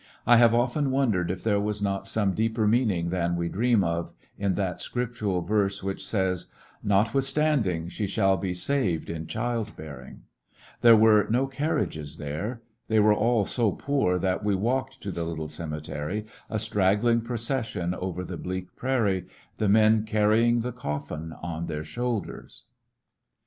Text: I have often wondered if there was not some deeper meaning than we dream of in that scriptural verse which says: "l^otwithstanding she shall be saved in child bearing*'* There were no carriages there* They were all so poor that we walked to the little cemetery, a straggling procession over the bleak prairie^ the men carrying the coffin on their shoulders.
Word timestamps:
I 0.25 0.37
have 0.37 0.55
often 0.55 0.89
wondered 0.89 1.29
if 1.29 1.43
there 1.43 1.59
was 1.59 1.79
not 1.79 2.07
some 2.07 2.33
deeper 2.33 2.65
meaning 2.65 3.11
than 3.11 3.35
we 3.35 3.49
dream 3.49 3.83
of 3.83 4.09
in 4.35 4.55
that 4.55 4.81
scriptural 4.81 5.41
verse 5.41 5.83
which 5.83 6.03
says: 6.03 6.47
"l^otwithstanding 6.83 7.87
she 7.91 8.07
shall 8.07 8.35
be 8.35 8.55
saved 8.55 9.11
in 9.11 9.27
child 9.27 9.75
bearing*'* 9.77 10.23
There 10.81 10.95
were 10.95 11.27
no 11.29 11.45
carriages 11.45 12.17
there* 12.17 12.63
They 12.87 12.99
were 12.99 13.13
all 13.13 13.45
so 13.45 13.73
poor 13.73 14.17
that 14.17 14.43
we 14.43 14.55
walked 14.55 15.01
to 15.01 15.11
the 15.11 15.23
little 15.23 15.49
cemetery, 15.49 16.25
a 16.49 16.57
straggling 16.57 17.21
procession 17.21 17.93
over 17.93 18.23
the 18.23 18.37
bleak 18.37 18.75
prairie^ 18.75 19.27
the 19.59 19.69
men 19.69 20.05
carrying 20.05 20.61
the 20.61 20.71
coffin 20.73 21.31
on 21.43 21.67
their 21.67 21.83
shoulders. 21.83 22.63